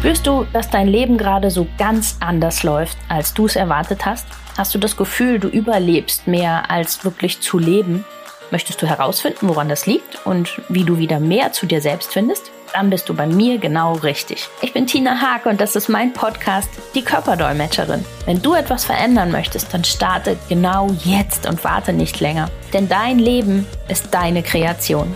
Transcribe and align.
Spürst 0.00 0.26
du, 0.26 0.46
dass 0.54 0.70
dein 0.70 0.88
Leben 0.88 1.18
gerade 1.18 1.50
so 1.50 1.66
ganz 1.76 2.16
anders 2.20 2.62
läuft, 2.62 2.96
als 3.10 3.34
du 3.34 3.44
es 3.44 3.54
erwartet 3.54 4.06
hast? 4.06 4.26
Hast 4.56 4.74
du 4.74 4.78
das 4.78 4.96
Gefühl, 4.96 5.38
du 5.38 5.48
überlebst 5.48 6.26
mehr 6.26 6.70
als 6.70 7.04
wirklich 7.04 7.42
zu 7.42 7.58
leben? 7.58 8.06
Möchtest 8.50 8.80
du 8.80 8.86
herausfinden, 8.86 9.46
woran 9.50 9.68
das 9.68 9.84
liegt 9.84 10.24
und 10.24 10.62
wie 10.70 10.84
du 10.84 10.96
wieder 10.96 11.20
mehr 11.20 11.52
zu 11.52 11.66
dir 11.66 11.82
selbst 11.82 12.14
findest? 12.14 12.50
Dann 12.72 12.88
bist 12.88 13.10
du 13.10 13.14
bei 13.14 13.26
mir 13.26 13.58
genau 13.58 13.92
richtig. 13.92 14.48
Ich 14.62 14.72
bin 14.72 14.86
Tina 14.86 15.20
Haag 15.20 15.44
und 15.44 15.60
das 15.60 15.76
ist 15.76 15.90
mein 15.90 16.14
Podcast, 16.14 16.70
die 16.94 17.02
Körperdolmetscherin. 17.02 18.02
Wenn 18.24 18.40
du 18.40 18.54
etwas 18.54 18.86
verändern 18.86 19.30
möchtest, 19.30 19.74
dann 19.74 19.84
starte 19.84 20.38
genau 20.48 20.88
jetzt 21.04 21.46
und 21.46 21.62
warte 21.62 21.92
nicht 21.92 22.20
länger. 22.20 22.48
Denn 22.72 22.88
dein 22.88 23.18
Leben 23.18 23.66
ist 23.88 24.14
deine 24.14 24.42
Kreation. 24.42 25.14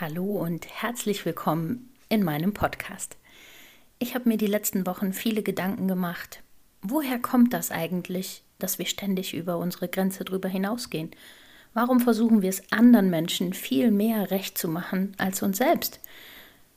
Hallo 0.00 0.24
und 0.24 0.66
herzlich 0.66 1.26
willkommen 1.26 1.92
in 2.08 2.24
meinem 2.24 2.54
Podcast. 2.54 3.18
Ich 3.98 4.14
habe 4.14 4.30
mir 4.30 4.38
die 4.38 4.46
letzten 4.46 4.86
Wochen 4.86 5.12
viele 5.12 5.42
Gedanken 5.42 5.88
gemacht. 5.88 6.42
Woher 6.80 7.18
kommt 7.18 7.52
das 7.52 7.70
eigentlich, 7.70 8.42
dass 8.58 8.78
wir 8.78 8.86
ständig 8.86 9.34
über 9.34 9.58
unsere 9.58 9.88
Grenze 9.88 10.24
drüber 10.24 10.48
hinausgehen? 10.48 11.10
Warum 11.74 12.00
versuchen 12.00 12.40
wir 12.40 12.48
es 12.48 12.62
anderen 12.72 13.10
Menschen 13.10 13.52
viel 13.52 13.90
mehr 13.90 14.30
recht 14.30 14.56
zu 14.56 14.68
machen 14.68 15.12
als 15.18 15.42
uns 15.42 15.58
selbst? 15.58 16.00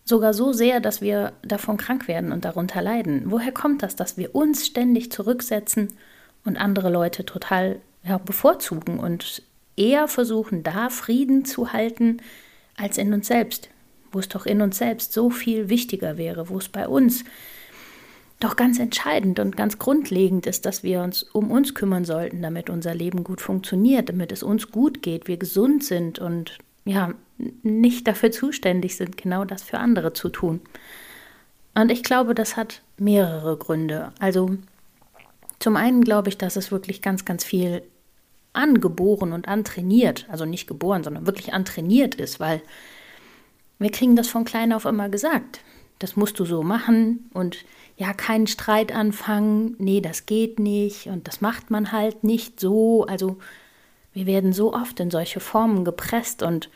Sogar 0.03 0.33
so 0.33 0.51
sehr, 0.51 0.81
dass 0.81 0.99
wir 0.99 1.31
davon 1.43 1.77
krank 1.77 2.09
werden 2.09 2.33
und 2.33 2.43
darunter 2.43 2.81
leiden. 2.81 3.31
Woher 3.31 3.53
kommt 3.53 3.83
das, 3.83 3.95
dass 3.95 4.17
wir 4.17 4.35
uns 4.35 4.65
ständig 4.65 5.13
zurücksetzen 5.13 5.93
und 6.43 6.57
andere 6.57 6.89
Leute 6.89 7.25
total 7.25 7.79
ja, 8.03 8.17
bevorzugen 8.17 8.99
und 8.99 9.43
eher 9.77 10.09
versuchen, 10.09 10.61
da 10.61 10.89
Frieden 10.89 11.45
zu 11.45 11.71
halten, 11.71 12.19
als 12.75 12.97
in 12.97 13.13
uns 13.13 13.27
selbst, 13.27 13.69
wo 14.11 14.19
es 14.19 14.29
doch 14.29 14.45
in 14.45 14.61
uns 14.61 14.77
selbst 14.77 15.13
so 15.13 15.29
viel 15.29 15.69
wichtiger 15.69 16.17
wäre, 16.17 16.49
wo 16.49 16.57
es 16.57 16.69
bei 16.69 16.87
uns 16.87 17.23
doch 18.39 18.55
ganz 18.55 18.79
entscheidend 18.79 19.39
und 19.39 19.55
ganz 19.55 19.79
grundlegend 19.79 20.45
ist, 20.47 20.65
dass 20.65 20.83
wir 20.83 21.01
uns 21.01 21.23
um 21.23 21.49
uns 21.49 21.75
kümmern 21.75 22.03
sollten, 22.03 22.41
damit 22.41 22.69
unser 22.69 22.93
Leben 22.93 23.23
gut 23.23 23.39
funktioniert, 23.39 24.09
damit 24.09 24.31
es 24.31 24.43
uns 24.43 24.71
gut 24.71 25.01
geht, 25.01 25.27
wir 25.27 25.37
gesund 25.37 25.83
sind 25.83 26.19
und 26.19 26.57
ja, 26.83 27.13
nicht 27.37 28.07
dafür 28.07 28.31
zuständig 28.31 28.97
sind, 28.97 29.15
genau 29.17 29.45
das 29.45 29.63
für 29.63 29.79
andere 29.79 30.13
zu 30.13 30.29
tun. 30.29 30.61
Und 31.73 31.89
ich 31.89 32.03
glaube, 32.03 32.35
das 32.35 32.57
hat 32.57 32.81
mehrere 32.97 33.57
Gründe. 33.57 34.11
Also 34.19 34.57
zum 35.59 35.77
einen 35.77 36.03
glaube 36.03 36.29
ich, 36.29 36.37
dass 36.37 36.55
es 36.57 36.71
wirklich 36.71 37.01
ganz, 37.01 37.25
ganz 37.25 37.43
viel 37.43 37.83
angeboren 38.53 39.33
und 39.33 39.47
antrainiert, 39.47 40.27
also 40.29 40.45
nicht 40.45 40.67
geboren, 40.67 41.03
sondern 41.03 41.25
wirklich 41.25 41.53
antrainiert 41.53 42.15
ist, 42.15 42.39
weil 42.39 42.61
wir 43.79 43.91
kriegen 43.91 44.15
das 44.15 44.29
von 44.29 44.45
klein 44.45 44.71
auf 44.71 44.85
immer 44.85 45.09
gesagt. 45.09 45.59
Das 45.99 46.15
musst 46.15 46.39
du 46.39 46.45
so 46.45 46.63
machen 46.63 47.29
und 47.33 47.65
ja, 47.97 48.13
keinen 48.13 48.47
Streit 48.47 48.93
anfangen, 48.93 49.75
nee, 49.77 50.01
das 50.01 50.25
geht 50.25 50.59
nicht 50.59 51.07
und 51.07 51.27
das 51.27 51.41
macht 51.41 51.69
man 51.69 51.91
halt 51.91 52.23
nicht 52.23 52.59
so. 52.59 53.05
Also 53.05 53.37
wir 54.13 54.25
werden 54.25 54.53
so 54.53 54.73
oft 54.73 54.99
in 54.99 55.11
solche 55.11 55.39
Formen 55.39 55.85
gepresst 55.85 56.43
und 56.43 56.69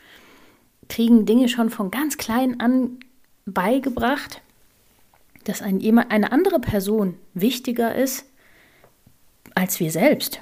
kriegen 0.88 1.26
Dinge 1.26 1.48
schon 1.48 1.70
von 1.70 1.90
ganz 1.90 2.18
klein 2.18 2.60
an 2.60 2.98
beigebracht, 3.46 4.42
dass 5.44 5.62
ein, 5.62 5.80
eine 6.10 6.32
andere 6.32 6.60
Person 6.60 7.14
wichtiger 7.34 7.94
ist 7.94 8.26
als 9.54 9.80
wir 9.80 9.90
selbst. 9.90 10.40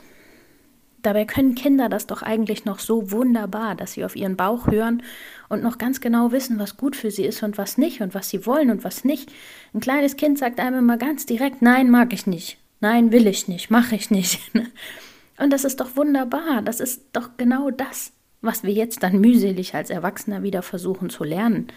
Dabei 1.07 1.25
können 1.25 1.55
Kinder 1.55 1.89
das 1.89 2.09
doch 2.09 2.23
eigentlich 2.23 2.65
noch 2.65 2.81
so 2.81 3.13
wunderbar, 3.13 3.77
dass 3.77 3.93
sie 3.93 4.05
auf 4.05 4.17
ihren 4.17 4.35
Bauch 4.35 4.67
hören 4.67 5.05
und 5.49 5.63
noch 5.63 5.79
ganz 5.79 6.01
genau 6.01 6.33
wissen, 6.33 6.59
was 6.59 6.77
gut 6.77 6.97
für 6.97 7.13
sie 7.13 7.25
ist 7.25 7.45
und 7.45 7.59
was 7.59 7.79
nicht 7.79 8.01
und 8.01 8.13
was 8.13 8.29
sie 8.29 8.45
wollen 8.45 8.73
und 8.73 8.83
was 8.83 9.05
nicht. 9.05 9.31
Ein 9.73 9.79
kleines 9.79 10.17
Kind 10.17 10.37
sagt 10.37 10.59
einem 10.59 10.81
immer 10.81 10.97
ganz 10.97 11.25
direkt, 11.25 11.63
nein, 11.63 11.93
mag 11.93 12.13
ich 12.13 12.27
nicht, 12.27 12.59
nein, 12.81 13.13
will 13.13 13.29
ich 13.29 13.47
nicht, 13.47 13.71
mache 13.71 13.95
ich 13.95 14.11
nicht. 14.11 14.41
Und 15.39 15.53
das 15.53 15.65
ist 15.65 15.81
doch 15.81 15.97
wunderbar, 15.97 16.63
das 16.63 16.81
ist 16.81 17.03
doch 17.13 17.37
genau 17.37 17.71
das, 17.71 18.11
was 18.41 18.65
wir 18.65 18.73
jetzt 18.73 19.03
dann 19.03 19.21
mühselig 19.21 19.75
als 19.75 19.91
Erwachsener 19.91 20.43
wieder 20.43 20.63
versuchen 20.63 21.09
zu 21.09 21.23
lernen. 21.23 21.69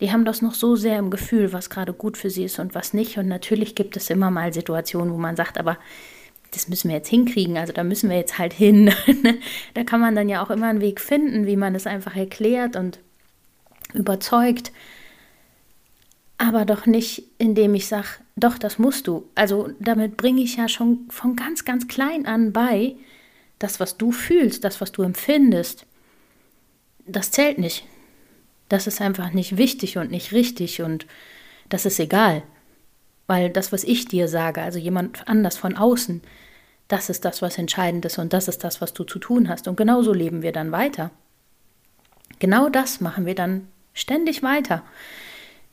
Die 0.00 0.12
haben 0.12 0.26
das 0.26 0.42
noch 0.42 0.54
so 0.54 0.76
sehr 0.76 0.98
im 0.98 1.08
Gefühl, 1.08 1.54
was 1.54 1.70
gerade 1.70 1.94
gut 1.94 2.18
für 2.18 2.28
sie 2.28 2.44
ist 2.44 2.58
und 2.58 2.74
was 2.74 2.92
nicht. 2.92 3.16
Und 3.16 3.28
natürlich 3.28 3.74
gibt 3.74 3.96
es 3.96 4.10
immer 4.10 4.30
mal 4.30 4.52
Situationen, 4.52 5.14
wo 5.14 5.18
man 5.18 5.36
sagt, 5.36 5.56
aber 5.56 5.78
das 6.54 6.68
müssen 6.68 6.88
wir 6.88 6.96
jetzt 6.96 7.08
hinkriegen, 7.08 7.56
also 7.56 7.72
da 7.72 7.84
müssen 7.84 8.08
wir 8.08 8.16
jetzt 8.16 8.38
halt 8.38 8.52
hin. 8.52 8.92
da 9.74 9.84
kann 9.84 10.00
man 10.00 10.14
dann 10.14 10.28
ja 10.28 10.42
auch 10.42 10.50
immer 10.50 10.68
einen 10.68 10.80
Weg 10.80 11.00
finden, 11.00 11.46
wie 11.46 11.56
man 11.56 11.74
es 11.74 11.86
einfach 11.86 12.16
erklärt 12.16 12.76
und 12.76 13.00
überzeugt. 13.92 14.72
Aber 16.38 16.64
doch 16.64 16.86
nicht, 16.86 17.24
indem 17.38 17.74
ich 17.74 17.86
sage, 17.86 18.08
doch, 18.36 18.58
das 18.58 18.78
musst 18.78 19.06
du. 19.06 19.28
Also 19.34 19.70
damit 19.78 20.16
bringe 20.16 20.42
ich 20.42 20.56
ja 20.56 20.68
schon 20.68 21.06
von 21.08 21.36
ganz, 21.36 21.64
ganz 21.64 21.86
klein 21.86 22.26
an 22.26 22.52
bei, 22.52 22.96
das, 23.58 23.80
was 23.80 23.96
du 23.96 24.12
fühlst, 24.12 24.64
das, 24.64 24.80
was 24.80 24.92
du 24.92 25.02
empfindest, 25.02 25.86
das 27.06 27.30
zählt 27.30 27.58
nicht. 27.58 27.86
Das 28.68 28.86
ist 28.86 29.00
einfach 29.00 29.32
nicht 29.32 29.56
wichtig 29.56 29.98
und 29.98 30.10
nicht 30.10 30.32
richtig 30.32 30.82
und 30.82 31.06
das 31.68 31.86
ist 31.86 32.00
egal. 32.00 32.42
Weil 33.26 33.50
das, 33.50 33.72
was 33.72 33.84
ich 33.84 34.06
dir 34.06 34.28
sage, 34.28 34.60
also 34.60 34.78
jemand 34.78 35.26
anders 35.28 35.56
von 35.56 35.76
außen, 35.76 36.22
das 36.88 37.08
ist 37.08 37.24
das, 37.24 37.42
was 37.42 37.58
entscheidend 37.58 38.04
ist 38.04 38.18
und 38.18 38.32
das 38.32 38.48
ist 38.48 38.62
das, 38.64 38.80
was 38.80 38.92
du 38.92 39.04
zu 39.04 39.18
tun 39.18 39.48
hast. 39.48 39.68
Und 39.68 39.76
genauso 39.76 40.12
leben 40.12 40.42
wir 40.42 40.52
dann 40.52 40.72
weiter. 40.72 41.10
Genau 42.38 42.68
das 42.68 43.00
machen 43.00 43.26
wir 43.26 43.34
dann 43.34 43.68
ständig 43.94 44.42
weiter. 44.42 44.82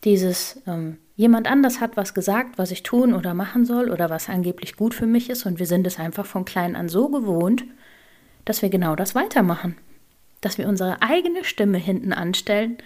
Dieses, 0.03 0.61
ähm, 0.67 0.97
jemand 1.15 1.47
anders 1.47 1.81
hat 1.81 1.97
was 1.97 2.13
gesagt, 2.13 2.57
was 2.57 2.71
ich 2.71 2.83
tun 2.83 3.13
oder 3.13 3.33
machen 3.33 3.65
soll 3.65 3.89
oder 3.89 4.09
was 4.09 4.29
angeblich 4.29 4.75
gut 4.75 4.93
für 4.93 5.05
mich 5.05 5.29
ist 5.29 5.45
und 5.45 5.59
wir 5.59 5.67
sind 5.67 5.85
es 5.85 5.99
einfach 5.99 6.25
von 6.25 6.45
klein 6.45 6.75
an 6.75 6.89
so 6.89 7.09
gewohnt, 7.09 7.65
dass 8.45 8.61
wir 8.61 8.69
genau 8.69 8.95
das 8.95 9.13
weitermachen. 9.13 9.77
Dass 10.39 10.57
wir 10.57 10.67
unsere 10.67 11.01
eigene 11.01 11.43
Stimme 11.43 11.77
hinten 11.77 12.13
anstellen 12.13 12.77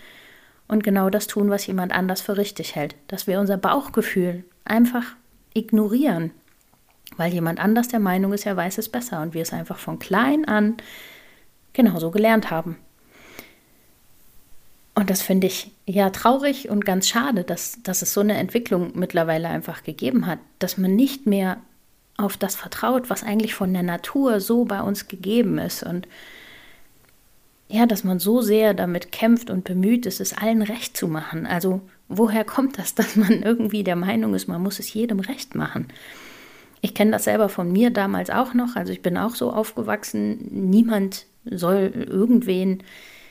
und 0.68 0.84
genau 0.84 1.10
das 1.10 1.28
tun, 1.28 1.50
was 1.50 1.68
jemand 1.68 1.94
anders 1.94 2.22
für 2.22 2.38
richtig 2.38 2.76
hält. 2.76 2.96
Dass 3.08 3.28
wir 3.28 3.40
unser 3.40 3.58
Bauchgefühl 3.58 4.44
einfach 4.66 5.16
ignorieren 5.54 6.32
weil 7.18 7.34
jemand 7.34 7.60
anders 7.60 7.88
der 7.88 8.00
Meinung 8.00 8.34
ist, 8.34 8.46
er 8.46 8.58
weiß 8.58 8.78
es 8.78 8.90
besser 8.90 9.22
und 9.22 9.34
wir 9.34 9.42
es 9.42 9.54
einfach 9.54 9.78
von 9.78 10.00
klein 10.00 10.46
an 10.46 10.78
genauso 11.74 12.12
gelernt 12.12 12.52
haben. 12.52 12.78
Und 14.96 15.10
das 15.10 15.22
finde 15.22 15.48
ich 15.48 15.72
ja 15.86 16.10
traurig 16.10 16.70
und 16.70 16.86
ganz 16.86 17.08
schade, 17.08 17.44
dass, 17.44 17.80
dass 17.84 18.02
es 18.02 18.14
so 18.14 18.22
eine 18.22 18.36
Entwicklung 18.36 18.94
mittlerweile 18.96 19.50
einfach 19.50 19.84
gegeben 19.84 20.26
hat, 20.26 20.40
dass 20.60 20.78
man 20.78 20.96
nicht 20.96 21.26
mehr 21.26 21.58
auf 22.18 22.38
das 22.38 22.56
vertraut, 22.56 23.10
was 23.10 23.24
eigentlich 23.24 23.54
von 23.54 23.74
der 23.74 23.84
Natur 23.84 24.40
so 24.40 24.64
bei 24.64 24.82
uns 24.82 25.10
gegeben 25.10 25.58
ist. 25.58 25.84
Und 25.84 26.08
ja, 27.68 27.86
dass 27.86 28.06
man 28.06 28.20
so 28.20 28.42
sehr 28.42 28.74
damit 28.74 29.12
kämpft 29.12 29.50
und 29.50 29.66
bemüht 29.66 30.06
ist, 30.06 30.22
es 30.22 30.34
allen 30.34 30.62
recht 30.62 30.96
zu 30.96 31.10
machen. 31.10 31.46
Also 31.46 31.82
woher 32.08 32.46
kommt 32.46 32.80
das, 32.80 32.96
dass 32.96 33.18
man 33.18 33.44
irgendwie 33.44 33.84
der 33.84 33.98
Meinung 33.98 34.34
ist, 34.34 34.48
man 34.48 34.64
muss 34.64 34.80
es 34.80 34.94
jedem 34.94 35.20
recht 35.20 35.56
machen? 35.56 35.90
Ich 36.86 36.94
kenne 36.94 37.10
das 37.10 37.24
selber 37.24 37.50
von 37.50 37.72
mir 37.72 37.90
damals 37.90 38.30
auch 38.30 38.54
noch. 38.54 38.76
Also 38.76 38.94
ich 38.94 39.02
bin 39.02 39.18
auch 39.18 39.34
so 39.34 39.52
aufgewachsen, 39.52 40.38
niemand 40.52 41.26
soll 41.44 41.92
irgendwen 41.96 42.84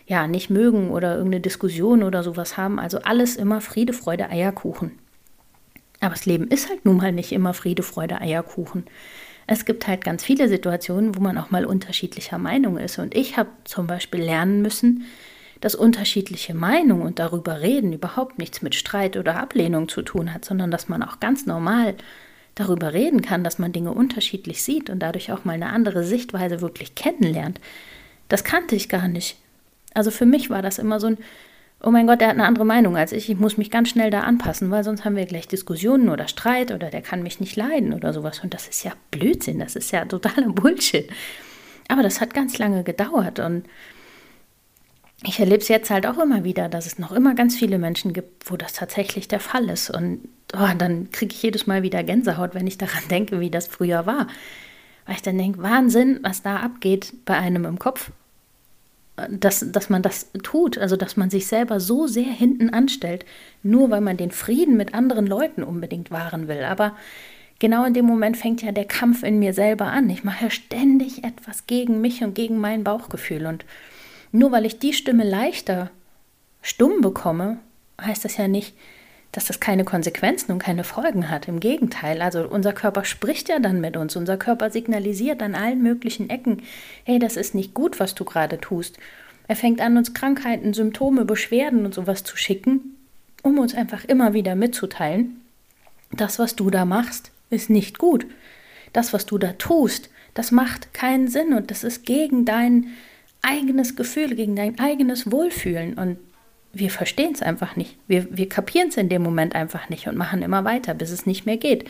ja 0.06 0.26
nicht 0.26 0.50
mögen 0.50 0.90
oder 0.90 1.14
irgendeine 1.14 1.40
Diskussion 1.40 2.02
oder 2.02 2.24
sowas 2.24 2.56
haben. 2.56 2.80
Also 2.80 2.98
alles 3.02 3.36
immer 3.36 3.60
Friede, 3.60 3.92
Freude, 3.92 4.28
Eierkuchen. 4.28 4.98
Aber 6.00 6.14
das 6.14 6.26
Leben 6.26 6.48
ist 6.48 6.68
halt 6.68 6.84
nun 6.84 6.96
mal 6.96 7.12
nicht 7.12 7.30
immer 7.30 7.54
Friede, 7.54 7.84
Freude, 7.84 8.20
Eierkuchen. 8.20 8.86
Es 9.46 9.64
gibt 9.64 9.86
halt 9.86 10.02
ganz 10.02 10.24
viele 10.24 10.48
Situationen, 10.48 11.14
wo 11.14 11.20
man 11.20 11.38
auch 11.38 11.52
mal 11.52 11.64
unterschiedlicher 11.64 12.38
Meinung 12.38 12.76
ist. 12.76 12.98
Und 12.98 13.14
ich 13.14 13.36
habe 13.36 13.50
zum 13.62 13.86
Beispiel 13.86 14.20
lernen 14.20 14.62
müssen, 14.62 15.04
dass 15.60 15.76
unterschiedliche 15.76 16.54
Meinungen 16.54 17.02
und 17.02 17.20
darüber 17.20 17.60
reden 17.60 17.92
überhaupt 17.92 18.36
nichts 18.36 18.62
mit 18.62 18.74
Streit 18.74 19.16
oder 19.16 19.38
Ablehnung 19.38 19.88
zu 19.88 20.02
tun 20.02 20.34
hat, 20.34 20.44
sondern 20.44 20.72
dass 20.72 20.88
man 20.88 21.04
auch 21.04 21.20
ganz 21.20 21.46
normal 21.46 21.94
darüber 22.54 22.92
reden 22.92 23.22
kann, 23.22 23.44
dass 23.44 23.58
man 23.58 23.72
Dinge 23.72 23.92
unterschiedlich 23.92 24.62
sieht 24.62 24.90
und 24.90 25.00
dadurch 25.00 25.32
auch 25.32 25.44
mal 25.44 25.54
eine 25.54 25.70
andere 25.70 26.04
Sichtweise 26.04 26.60
wirklich 26.60 26.94
kennenlernt, 26.94 27.60
das 28.28 28.44
kannte 28.44 28.76
ich 28.76 28.88
gar 28.88 29.08
nicht. 29.08 29.36
Also 29.92 30.10
für 30.10 30.26
mich 30.26 30.50
war 30.50 30.62
das 30.62 30.78
immer 30.78 31.00
so 31.00 31.08
ein, 31.08 31.18
oh 31.82 31.90
mein 31.90 32.06
Gott, 32.06 32.20
der 32.20 32.28
hat 32.28 32.34
eine 32.34 32.46
andere 32.46 32.64
Meinung 32.64 32.96
als 32.96 33.12
ich, 33.12 33.28
ich 33.28 33.38
muss 33.38 33.56
mich 33.56 33.70
ganz 33.70 33.90
schnell 33.90 34.10
da 34.10 34.20
anpassen, 34.20 34.70
weil 34.70 34.84
sonst 34.84 35.04
haben 35.04 35.16
wir 35.16 35.26
gleich 35.26 35.48
Diskussionen 35.48 36.08
oder 36.08 36.28
Streit 36.28 36.72
oder 36.72 36.90
der 36.90 37.02
kann 37.02 37.22
mich 37.22 37.40
nicht 37.40 37.56
leiden 37.56 37.92
oder 37.92 38.12
sowas. 38.12 38.40
Und 38.40 38.54
das 38.54 38.68
ist 38.68 38.84
ja 38.84 38.92
Blödsinn, 39.10 39.58
das 39.58 39.76
ist 39.76 39.90
ja 39.90 40.04
totaler 40.04 40.48
Bullshit. 40.48 41.08
Aber 41.88 42.02
das 42.02 42.20
hat 42.20 42.34
ganz 42.34 42.58
lange 42.58 42.82
gedauert 42.82 43.40
und 43.40 43.64
ich 45.26 45.40
erlebe 45.40 45.62
es 45.62 45.68
jetzt 45.68 45.90
halt 45.90 46.06
auch 46.06 46.18
immer 46.18 46.44
wieder, 46.44 46.68
dass 46.68 46.86
es 46.86 46.98
noch 46.98 47.12
immer 47.12 47.34
ganz 47.34 47.56
viele 47.56 47.78
Menschen 47.78 48.12
gibt, 48.12 48.50
wo 48.50 48.56
das 48.56 48.74
tatsächlich 48.74 49.28
der 49.28 49.40
Fall 49.40 49.68
ist. 49.70 49.90
Und 49.90 50.20
oh, 50.54 50.68
dann 50.76 51.10
kriege 51.10 51.34
ich 51.34 51.42
jedes 51.42 51.66
Mal 51.66 51.82
wieder 51.82 52.02
Gänsehaut, 52.02 52.54
wenn 52.54 52.66
ich 52.66 52.78
daran 52.78 53.02
denke, 53.10 53.40
wie 53.40 53.50
das 53.50 53.66
früher 53.66 54.06
war. 54.06 54.26
Weil 55.06 55.16
ich 55.16 55.22
dann 55.22 55.38
denke, 55.38 55.62
Wahnsinn, 55.62 56.20
was 56.22 56.42
da 56.42 56.56
abgeht 56.56 57.12
bei 57.24 57.36
einem 57.36 57.64
im 57.64 57.78
Kopf. 57.78 58.10
dass, 59.30 59.70
dass 59.70 59.90
man 59.90 60.02
das 60.02 60.30
tut, 60.42 60.76
also 60.78 60.96
dass 60.96 61.16
man 61.16 61.30
sich 61.30 61.46
selber 61.46 61.78
so 61.78 62.06
sehr 62.06 62.24
hinten 62.24 62.70
anstellt, 62.70 63.24
nur 63.62 63.90
weil 63.90 64.00
man 64.00 64.16
den 64.16 64.30
Frieden 64.30 64.76
mit 64.76 64.92
anderen 64.92 65.26
Leuten 65.26 65.62
unbedingt 65.62 66.10
wahren 66.10 66.48
will. 66.48 66.64
Aber 66.64 66.96
genau 67.58 67.84
in 67.84 67.94
dem 67.94 68.06
Moment 68.06 68.36
fängt 68.36 68.62
ja 68.62 68.72
der 68.72 68.86
Kampf 68.86 69.22
in 69.22 69.38
mir 69.38 69.54
selber 69.54 69.86
an. 69.86 70.10
Ich 70.10 70.24
mache 70.24 70.44
ja 70.44 70.50
ständig 70.50 71.24
etwas 71.24 71.66
gegen 71.66 72.00
mich 72.00 72.24
und 72.24 72.34
gegen 72.34 72.58
mein 72.58 72.82
Bauchgefühl. 72.84 73.46
Und 73.46 73.64
nur 74.34 74.50
weil 74.50 74.66
ich 74.66 74.80
die 74.80 74.92
Stimme 74.92 75.22
leichter 75.22 75.90
stumm 76.60 77.00
bekomme, 77.00 77.58
heißt 78.00 78.24
das 78.24 78.36
ja 78.36 78.48
nicht, 78.48 78.74
dass 79.30 79.44
das 79.44 79.60
keine 79.60 79.84
Konsequenzen 79.84 80.50
und 80.50 80.58
keine 80.58 80.82
Folgen 80.82 81.30
hat. 81.30 81.46
Im 81.46 81.60
Gegenteil, 81.60 82.20
also 82.20 82.48
unser 82.48 82.72
Körper 82.72 83.04
spricht 83.04 83.48
ja 83.48 83.60
dann 83.60 83.80
mit 83.80 83.96
uns, 83.96 84.16
unser 84.16 84.36
Körper 84.36 84.70
signalisiert 84.70 85.40
an 85.40 85.54
allen 85.54 85.82
möglichen 85.82 86.30
Ecken, 86.30 86.62
hey, 87.04 87.20
das 87.20 87.36
ist 87.36 87.54
nicht 87.54 87.74
gut, 87.74 88.00
was 88.00 88.16
du 88.16 88.24
gerade 88.24 88.60
tust. 88.60 88.98
Er 89.46 89.54
fängt 89.54 89.80
an, 89.80 89.96
uns 89.96 90.14
Krankheiten, 90.14 90.74
Symptome, 90.74 91.24
Beschwerden 91.24 91.84
und 91.84 91.94
sowas 91.94 92.24
zu 92.24 92.36
schicken, 92.36 92.96
um 93.42 93.60
uns 93.60 93.74
einfach 93.74 94.04
immer 94.04 94.34
wieder 94.34 94.56
mitzuteilen, 94.56 95.40
das, 96.10 96.40
was 96.40 96.56
du 96.56 96.70
da 96.70 96.84
machst, 96.84 97.30
ist 97.50 97.70
nicht 97.70 97.98
gut. 97.98 98.26
Das, 98.92 99.12
was 99.12 99.26
du 99.26 99.38
da 99.38 99.52
tust, 99.52 100.10
das 100.34 100.50
macht 100.50 100.92
keinen 100.92 101.28
Sinn 101.28 101.52
und 101.54 101.70
das 101.70 101.84
ist 101.84 102.04
gegen 102.04 102.44
dein 102.44 102.88
eigenes 103.44 103.96
Gefühl, 103.96 104.34
gegen 104.34 104.56
dein 104.56 104.78
eigenes 104.78 105.30
Wohlfühlen. 105.30 105.94
Und 105.94 106.18
wir 106.72 106.90
verstehen 106.90 107.32
es 107.34 107.42
einfach 107.42 107.76
nicht. 107.76 107.96
Wir, 108.08 108.26
wir 108.36 108.48
kapieren 108.48 108.88
es 108.88 108.96
in 108.96 109.08
dem 109.08 109.22
Moment 109.22 109.54
einfach 109.54 109.88
nicht 109.88 110.08
und 110.08 110.16
machen 110.16 110.42
immer 110.42 110.64
weiter, 110.64 110.94
bis 110.94 111.10
es 111.10 111.26
nicht 111.26 111.46
mehr 111.46 111.56
geht. 111.56 111.88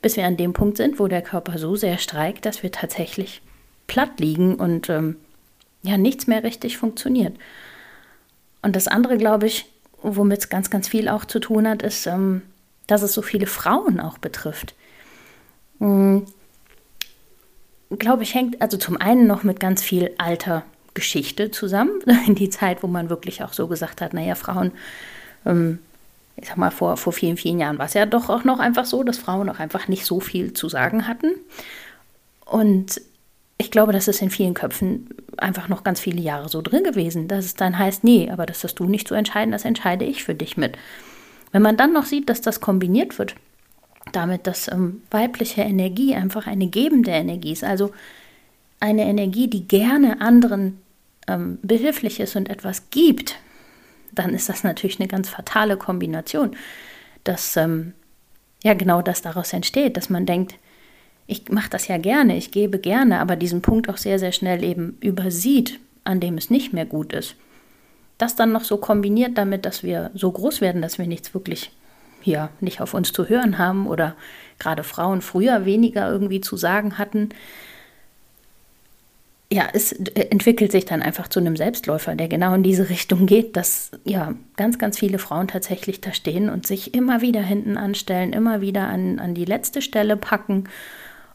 Bis 0.00 0.16
wir 0.16 0.26
an 0.26 0.36
dem 0.36 0.52
Punkt 0.52 0.76
sind, 0.76 0.98
wo 0.98 1.08
der 1.08 1.22
Körper 1.22 1.58
so 1.58 1.76
sehr 1.76 1.98
streikt, 1.98 2.46
dass 2.46 2.62
wir 2.62 2.72
tatsächlich 2.72 3.42
platt 3.86 4.20
liegen 4.20 4.54
und 4.54 4.88
ähm, 4.88 5.16
ja 5.82 5.96
nichts 5.96 6.26
mehr 6.26 6.44
richtig 6.44 6.78
funktioniert. 6.78 7.36
Und 8.62 8.76
das 8.76 8.88
andere, 8.88 9.16
glaube 9.16 9.46
ich, 9.46 9.66
womit 10.02 10.38
es 10.38 10.48
ganz, 10.48 10.70
ganz 10.70 10.88
viel 10.88 11.08
auch 11.08 11.24
zu 11.24 11.40
tun 11.40 11.68
hat, 11.68 11.82
ist, 11.82 12.06
ähm, 12.06 12.42
dass 12.86 13.02
es 13.02 13.12
so 13.12 13.22
viele 13.22 13.46
Frauen 13.46 14.00
auch 14.00 14.18
betrifft. 14.18 14.74
Mhm. 15.78 16.26
Glaube 17.98 18.22
ich, 18.22 18.34
hängt 18.34 18.62
also 18.62 18.78
zum 18.78 18.96
einen 18.96 19.26
noch 19.26 19.42
mit 19.42 19.60
ganz 19.60 19.82
viel 19.82 20.12
Alter 20.16 20.64
Geschichte 20.94 21.50
zusammen, 21.50 22.00
in 22.26 22.34
die 22.34 22.50
Zeit, 22.50 22.82
wo 22.82 22.86
man 22.86 23.10
wirklich 23.10 23.42
auch 23.42 23.52
so 23.52 23.66
gesagt 23.66 24.00
hat, 24.00 24.14
naja, 24.14 24.34
Frauen, 24.34 24.72
ähm, 25.46 25.78
ich 26.36 26.48
sag 26.48 26.56
mal, 26.56 26.70
vor, 26.70 26.96
vor 26.96 27.12
vielen, 27.12 27.36
vielen 27.36 27.58
Jahren 27.58 27.78
war 27.78 27.86
es 27.86 27.94
ja 27.94 28.06
doch 28.06 28.28
auch 28.28 28.44
noch 28.44 28.58
einfach 28.58 28.84
so, 28.84 29.02
dass 29.02 29.18
Frauen 29.18 29.48
auch 29.48 29.58
einfach 29.58 29.88
nicht 29.88 30.06
so 30.06 30.20
viel 30.20 30.52
zu 30.54 30.68
sagen 30.68 31.06
hatten. 31.06 31.32
Und 32.46 33.00
ich 33.58 33.70
glaube, 33.70 33.92
das 33.92 34.08
ist 34.08 34.22
in 34.22 34.30
vielen 34.30 34.54
Köpfen 34.54 35.08
einfach 35.36 35.68
noch 35.68 35.84
ganz 35.84 36.00
viele 36.00 36.20
Jahre 36.20 36.48
so 36.48 36.62
drin 36.62 36.84
gewesen, 36.84 37.28
dass 37.28 37.44
es 37.44 37.54
dann 37.54 37.78
heißt, 37.78 38.02
nee, 38.02 38.30
aber 38.30 38.46
das 38.46 38.64
hast 38.64 38.74
du 38.76 38.84
nicht 38.84 39.06
zu 39.06 39.14
entscheiden, 39.14 39.52
das 39.52 39.64
entscheide 39.64 40.04
ich 40.04 40.24
für 40.24 40.34
dich 40.34 40.56
mit. 40.56 40.76
Wenn 41.52 41.62
man 41.62 41.76
dann 41.76 41.92
noch 41.92 42.06
sieht, 42.06 42.28
dass 42.28 42.40
das 42.40 42.60
kombiniert 42.60 43.18
wird, 43.18 43.36
damit, 44.10 44.46
dass 44.46 44.68
ähm, 44.68 45.02
weibliche 45.10 45.62
Energie 45.62 46.14
einfach 46.14 46.46
eine 46.46 46.66
gebende 46.66 47.12
Energie 47.12 47.52
ist, 47.52 47.62
also 47.62 47.92
eine 48.80 49.04
Energie, 49.04 49.48
die 49.48 49.68
gerne 49.68 50.20
anderen 50.20 50.81
ähm, 51.28 51.58
behilflich 51.62 52.20
ist 52.20 52.36
und 52.36 52.48
etwas 52.48 52.90
gibt, 52.90 53.36
dann 54.12 54.34
ist 54.34 54.48
das 54.48 54.64
natürlich 54.64 55.00
eine 55.00 55.08
ganz 55.08 55.28
fatale 55.28 55.76
Kombination, 55.76 56.56
dass 57.24 57.56
ähm, 57.56 57.94
ja 58.62 58.74
genau 58.74 59.02
das 59.02 59.22
daraus 59.22 59.52
entsteht, 59.52 59.96
dass 59.96 60.10
man 60.10 60.26
denkt, 60.26 60.54
ich 61.26 61.48
mache 61.50 61.70
das 61.70 61.88
ja 61.88 61.98
gerne, 61.98 62.36
ich 62.36 62.50
gebe 62.50 62.78
gerne, 62.78 63.20
aber 63.20 63.36
diesen 63.36 63.62
Punkt 63.62 63.88
auch 63.88 63.96
sehr, 63.96 64.18
sehr 64.18 64.32
schnell 64.32 64.62
eben 64.64 64.98
übersieht, 65.00 65.78
an 66.04 66.20
dem 66.20 66.36
es 66.36 66.50
nicht 66.50 66.72
mehr 66.72 66.84
gut 66.86 67.12
ist. 67.12 67.36
Das 68.18 68.36
dann 68.36 68.52
noch 68.52 68.64
so 68.64 68.76
kombiniert 68.76 69.38
damit, 69.38 69.64
dass 69.64 69.82
wir 69.82 70.10
so 70.14 70.30
groß 70.30 70.60
werden, 70.60 70.82
dass 70.82 70.98
wir 70.98 71.06
nichts 71.06 71.32
wirklich 71.34 71.72
hier 72.20 72.50
nicht 72.60 72.80
auf 72.80 72.94
uns 72.94 73.12
zu 73.12 73.28
hören 73.28 73.58
haben 73.58 73.86
oder 73.86 74.14
gerade 74.58 74.84
Frauen 74.84 75.22
früher 75.22 75.64
weniger 75.64 76.10
irgendwie 76.10 76.40
zu 76.40 76.56
sagen 76.56 76.98
hatten, 76.98 77.30
ja, 79.52 79.68
es 79.74 79.92
entwickelt 79.92 80.72
sich 80.72 80.86
dann 80.86 81.02
einfach 81.02 81.28
zu 81.28 81.38
einem 81.38 81.56
Selbstläufer, 81.56 82.14
der 82.14 82.28
genau 82.28 82.54
in 82.54 82.62
diese 82.62 82.88
Richtung 82.88 83.26
geht, 83.26 83.54
dass 83.54 83.90
ja 84.04 84.32
ganz, 84.56 84.78
ganz 84.78 84.98
viele 84.98 85.18
Frauen 85.18 85.46
tatsächlich 85.46 86.00
da 86.00 86.14
stehen 86.14 86.48
und 86.48 86.66
sich 86.66 86.94
immer 86.94 87.20
wieder 87.20 87.42
hinten 87.42 87.76
anstellen, 87.76 88.32
immer 88.32 88.62
wieder 88.62 88.88
an, 88.88 89.18
an 89.18 89.34
die 89.34 89.44
letzte 89.44 89.82
Stelle 89.82 90.16
packen. 90.16 90.64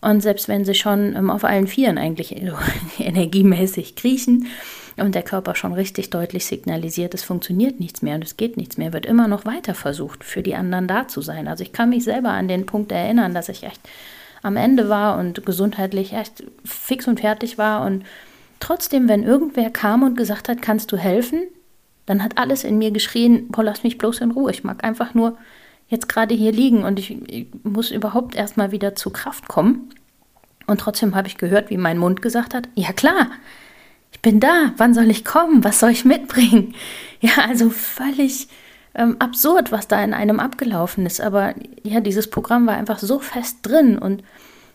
Und 0.02 0.22
selbst 0.22 0.48
wenn 0.48 0.66
sie 0.66 0.74
schon 0.74 1.16
ähm, 1.16 1.30
auf 1.30 1.44
allen 1.44 1.68
Vieren 1.68 2.00
eigentlich 2.00 2.36
energiemäßig 3.00 3.96
kriechen 3.96 4.48
und 4.96 5.14
der 5.14 5.24
Körper 5.24 5.54
schon 5.54 5.74
richtig 5.74 6.10
deutlich 6.10 6.48
signalisiert, 6.48 7.14
es 7.14 7.24
funktioniert 7.24 7.80
nichts 7.80 8.02
mehr 8.02 8.16
und 8.16 8.24
es 8.24 8.36
geht 8.36 8.58
nichts 8.58 8.78
mehr, 8.78 8.94
wird 8.94 9.06
immer 9.06 9.28
noch 9.28 9.46
weiter 9.46 9.76
versucht, 9.76 10.24
für 10.24 10.42
die 10.42 10.56
anderen 10.56 10.88
da 10.88 11.08
zu 11.08 11.22
sein. 11.22 11.48
Also 11.48 11.64
ich 11.64 11.72
kann 11.72 11.90
mich 11.90 12.04
selber 12.04 12.30
an 12.30 12.48
den 12.48 12.66
Punkt 12.66 12.92
erinnern, 12.92 13.36
dass 13.36 13.50
ich 13.50 13.64
echt 13.64 13.82
am 14.48 14.58
Ende 14.58 14.90
war 14.90 15.18
und 15.20 15.46
gesundheitlich 15.46 16.14
echt 16.14 16.44
fix 16.64 17.08
und 17.08 17.20
fertig 17.20 17.58
war. 17.58 17.86
Und 17.86 18.04
trotzdem, 18.60 19.08
wenn 19.08 19.24
irgendwer 19.24 19.70
kam 19.70 20.04
und 20.04 20.18
gesagt 20.18 20.50
hat, 20.50 20.62
kannst 20.62 20.92
du 20.92 20.98
helfen, 20.98 21.44
dann 22.06 22.24
hat 22.24 22.38
alles 22.38 22.64
in 22.64 22.78
mir 22.78 22.92
geschrien, 22.92 23.50
boah, 23.50 23.64
lass 23.64 23.84
mich 23.84 23.98
bloß 23.98 24.22
in 24.22 24.32
Ruhe. 24.32 24.52
Ich 24.52 24.64
mag 24.64 24.84
einfach 24.84 25.14
nur 25.14 25.38
jetzt 25.90 26.10
gerade 26.10 26.34
hier 26.34 26.52
liegen 26.52 26.84
und 26.84 27.00
ich, 27.00 27.12
ich 27.30 27.48
muss 27.64 27.92
überhaupt 27.92 28.36
erstmal 28.36 28.72
wieder 28.72 28.96
zu 28.96 29.10
Kraft 29.10 29.48
kommen. 29.48 29.90
Und 30.66 30.82
trotzdem 30.82 31.16
habe 31.16 31.28
ich 31.28 31.38
gehört, 31.38 31.70
wie 31.70 31.78
mein 31.78 31.98
Mund 31.98 32.22
gesagt 32.22 32.54
hat, 32.54 32.68
ja 32.76 32.92
klar, 32.92 33.30
ich 34.12 34.22
bin 34.22 34.40
da, 34.40 34.74
wann 34.78 34.94
soll 34.94 35.10
ich 35.10 35.24
kommen, 35.24 35.64
was 35.64 35.80
soll 35.80 35.92
ich 35.92 36.06
mitbringen? 36.06 36.74
Ja, 37.20 37.46
also 37.48 37.72
völlig 37.72 38.48
ähm, 38.98 39.16
absurd, 39.20 39.72
was 39.72 39.88
da 39.88 40.04
in 40.04 40.14
einem 40.14 40.40
abgelaufen 40.40 41.06
ist. 41.06 41.22
Aber 41.22 41.54
ja, 41.84 42.02
dieses 42.02 42.30
Programm 42.30 42.68
war 42.68 42.76
einfach 42.76 43.00
so 43.00 43.20
fest 43.20 43.60
drin 43.62 43.98
und 43.98 44.24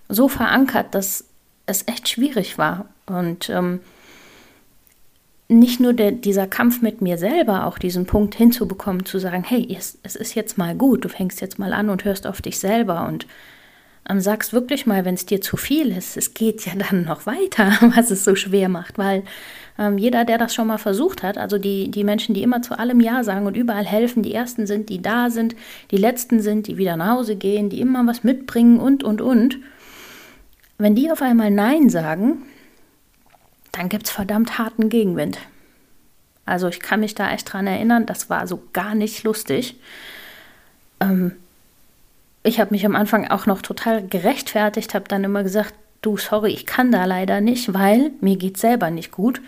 so 0.09 0.29
verankert, 0.29 0.95
dass 0.95 1.25
es 1.67 1.87
echt 1.89 2.09
schwierig 2.09 2.57
war. 2.57 2.87
Und 3.07 3.51
ähm, 3.51 3.81
nicht 5.49 5.81
nur 5.81 5.93
der, 5.93 6.13
dieser 6.13 6.47
Kampf 6.47 6.81
mit 6.81 7.03
mir 7.03 7.19
selber, 7.19 7.67
auch 7.67 7.79
diesen 7.79 8.07
Punkt 8.07 8.35
hinzubekommen, 8.35 9.05
zu 9.05 9.19
sagen, 9.19 9.45
hey, 9.45 9.67
es, 9.77 9.99
es, 10.03 10.17
ist 10.17 10.35
jetzt 10.35 10.57
mal 10.57 10.75
gut, 10.75 11.05
du 11.05 11.09
fängst 11.09 11.41
jetzt 11.41 11.59
mal 11.59 11.73
an 11.73 11.91
und 11.91 12.05
hörst 12.05 12.27
auf 12.27 12.41
dich 12.41 12.59
selber 12.59 13.07
und 13.07 13.27
ähm, 14.09 14.21
sagst 14.21 14.53
wirklich 14.53 14.87
mal, 14.87 15.05
wenn 15.05 15.15
es 15.15 15.27
dir 15.27 15.41
zu 15.41 15.57
viel 15.57 15.97
ist, 15.97 16.17
es 16.17 16.35
geht 16.35 16.67
ja 16.67 16.73
dann 16.75 17.05
noch 17.05 17.27
weiter, 17.27 17.73
was 17.95 18.11
es 18.11 18.25
so 18.25 18.35
schwer 18.35 18.69
macht, 18.69 18.99
weil 18.99 19.23
ähm, 19.79 19.99
jeder, 19.99 20.25
der 20.25 20.39
das 20.39 20.55
schon 20.55 20.67
mal 20.67 20.79
versucht 20.79 21.23
hat, 21.23 21.39
also 21.39 21.59
die, 21.59 21.91
die 21.91 22.05
Menschen, 22.05 22.35
die 22.35 22.43
immer 22.43 22.63
zu 22.63 22.79
allem 22.79 23.01
Ja 23.01 23.25
sagen 23.25 23.47
und 23.47 23.57
überall 23.57 23.87
helfen, 23.87 24.23
die 24.23 24.35
Ersten 24.35 24.67
sind, 24.67 24.89
die 24.89 25.01
da 25.01 25.31
sind, 25.31 25.55
die 25.91 25.97
Letzten 25.97 26.41
sind, 26.41 26.67
die 26.67 26.77
wieder 26.77 26.97
nach 26.97 27.17
Hause 27.17 27.37
gehen, 27.37 27.71
die 27.71 27.81
immer 27.81 28.07
was 28.07 28.25
mitbringen 28.25 28.81
und, 28.81 29.05
und, 29.05 29.21
und. 29.21 29.59
Wenn 30.79 30.95
die 30.95 31.11
auf 31.11 31.23
einmal 31.23 31.51
Nein 31.51 31.89
sagen, 31.89 32.43
dann 33.71 33.89
gibt 33.89 34.07
es 34.07 34.13
verdammt 34.13 34.59
harten 34.59 34.89
Gegenwind. 34.89 35.39
Also 36.45 36.69
ich 36.69 36.81
kann 36.81 37.01
mich 37.01 37.15
da 37.15 37.33
echt 37.33 37.53
dran 37.53 37.67
erinnern, 37.67 38.05
das 38.05 38.29
war 38.29 38.47
so 38.47 38.63
gar 38.73 38.95
nicht 38.95 39.23
lustig. 39.23 39.77
Ähm, 41.01 41.37
ich 42.43 42.61
habe 42.61 42.73
mich 42.73 42.85
am 42.85 42.97
Anfang 42.97 43.29
auch 43.29 43.47
noch 43.47 43.63
total 43.63 44.07
gerechtfertigt, 44.07 44.95
habe 44.95 45.09
dann 45.09 45.25
immer 45.25 45.43
gesagt, 45.43 45.75
du, 46.01 46.17
sorry, 46.17 46.53
ich 46.53 46.67
kann 46.67 46.91
da 46.91 47.05
leider 47.05 47.41
nicht, 47.41 47.73
weil 47.73 48.11
mir 48.21 48.37
geht 48.37 48.57
selber 48.59 48.91
nicht 48.91 49.13
gut. 49.13 49.41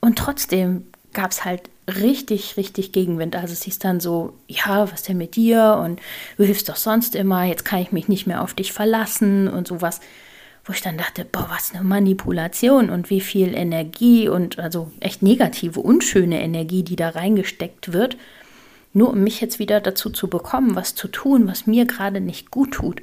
Und 0.00 0.18
trotzdem 0.18 0.86
gab 1.12 1.30
es 1.30 1.44
halt 1.44 1.68
richtig, 1.86 2.56
richtig 2.56 2.92
Gegenwind. 2.92 3.36
Also 3.36 3.52
es 3.52 3.62
hieß 3.62 3.78
dann 3.78 4.00
so, 4.00 4.34
ja, 4.48 4.90
was 4.90 5.02
denn 5.02 5.18
mit 5.18 5.36
dir? 5.36 5.78
Und 5.82 6.00
du 6.38 6.44
hilfst 6.44 6.68
doch 6.68 6.76
sonst 6.76 7.14
immer, 7.14 7.44
jetzt 7.44 7.64
kann 7.64 7.82
ich 7.82 7.92
mich 7.92 8.08
nicht 8.08 8.26
mehr 8.26 8.42
auf 8.42 8.54
dich 8.54 8.72
verlassen 8.72 9.48
und 9.48 9.68
sowas. 9.68 10.00
Wo 10.64 10.72
ich 10.72 10.80
dann 10.80 10.96
dachte, 10.96 11.24
boah, 11.24 11.48
was 11.50 11.74
eine 11.74 11.82
Manipulation 11.82 12.88
und 12.88 13.10
wie 13.10 13.20
viel 13.20 13.54
Energie 13.54 14.28
und 14.28 14.60
also 14.60 14.92
echt 15.00 15.20
negative, 15.20 15.80
unschöne 15.80 16.40
Energie, 16.40 16.84
die 16.84 16.94
da 16.94 17.10
reingesteckt 17.10 17.92
wird, 17.92 18.16
nur 18.92 19.10
um 19.10 19.22
mich 19.22 19.40
jetzt 19.40 19.58
wieder 19.58 19.80
dazu 19.80 20.10
zu 20.10 20.28
bekommen, 20.28 20.74
was 20.76 20.94
zu 20.94 21.08
tun, 21.08 21.46
was 21.46 21.66
mir 21.66 21.86
gerade 21.86 22.20
nicht 22.20 22.50
gut 22.50 22.72
tut. 22.72 23.02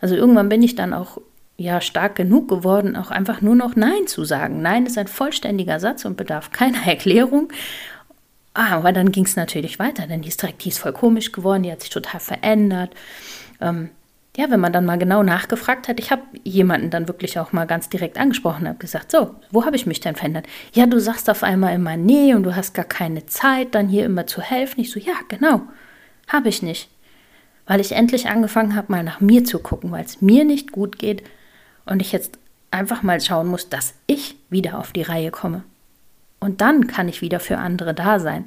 Also 0.00 0.14
irgendwann 0.16 0.48
bin 0.48 0.62
ich 0.62 0.74
dann 0.74 0.92
auch 0.92 1.18
ja 1.56 1.80
stark 1.80 2.16
genug 2.16 2.48
geworden, 2.48 2.96
auch 2.96 3.10
einfach 3.10 3.40
nur 3.40 3.54
noch 3.54 3.76
Nein 3.76 4.06
zu 4.06 4.24
sagen. 4.24 4.62
Nein 4.62 4.86
ist 4.86 4.98
ein 4.98 5.06
vollständiger 5.06 5.78
Satz 5.80 6.04
und 6.04 6.16
bedarf 6.16 6.50
keiner 6.50 6.82
Erklärung. 6.86 7.52
Aber 8.54 8.92
dann 8.92 9.12
ging 9.12 9.24
es 9.24 9.36
natürlich 9.36 9.78
weiter, 9.78 10.06
denn 10.06 10.22
die 10.22 10.28
ist 10.28 10.42
direkt, 10.42 10.64
die 10.64 10.68
ist 10.68 10.78
voll 10.78 10.92
komisch 10.92 11.32
geworden, 11.32 11.62
die 11.62 11.72
hat 11.72 11.80
sich 11.80 11.90
total 11.90 12.20
verändert. 12.20 12.92
Ähm, 13.60 13.90
ja, 14.36 14.50
wenn 14.50 14.60
man 14.60 14.72
dann 14.72 14.86
mal 14.86 14.98
genau 14.98 15.22
nachgefragt 15.22 15.88
hat, 15.88 16.00
ich 16.00 16.10
habe 16.10 16.22
jemanden 16.42 16.88
dann 16.88 17.06
wirklich 17.06 17.38
auch 17.38 17.52
mal 17.52 17.66
ganz 17.66 17.90
direkt 17.90 18.18
angesprochen, 18.18 18.66
habe 18.66 18.78
gesagt, 18.78 19.10
so, 19.10 19.34
wo 19.50 19.66
habe 19.66 19.76
ich 19.76 19.84
mich 19.84 20.00
denn 20.00 20.16
verändert? 20.16 20.46
Ja, 20.72 20.86
du 20.86 20.98
sagst 21.00 21.28
auf 21.28 21.42
einmal 21.42 21.74
immer 21.74 21.98
nee 21.98 22.34
und 22.34 22.42
du 22.44 22.56
hast 22.56 22.72
gar 22.72 22.86
keine 22.86 23.26
Zeit, 23.26 23.74
dann 23.74 23.88
hier 23.88 24.06
immer 24.06 24.26
zu 24.26 24.40
helfen. 24.40 24.80
Ich 24.80 24.90
so, 24.90 24.98
ja, 24.98 25.14
genau, 25.28 25.62
habe 26.28 26.48
ich 26.48 26.62
nicht. 26.62 26.88
Weil 27.66 27.80
ich 27.80 27.92
endlich 27.92 28.28
angefangen 28.28 28.74
habe, 28.74 28.90
mal 28.90 29.04
nach 29.04 29.20
mir 29.20 29.44
zu 29.44 29.58
gucken, 29.58 29.92
weil 29.92 30.04
es 30.04 30.22
mir 30.22 30.44
nicht 30.44 30.72
gut 30.72 30.98
geht 30.98 31.22
und 31.84 32.00
ich 32.00 32.12
jetzt 32.12 32.38
einfach 32.70 33.02
mal 33.02 33.20
schauen 33.20 33.48
muss, 33.48 33.68
dass 33.68 33.94
ich 34.06 34.36
wieder 34.48 34.78
auf 34.78 34.92
die 34.92 35.02
Reihe 35.02 35.30
komme. 35.30 35.62
Und 36.40 36.62
dann 36.62 36.86
kann 36.86 37.08
ich 37.08 37.20
wieder 37.20 37.38
für 37.38 37.58
andere 37.58 37.92
da 37.92 38.18
sein. 38.18 38.46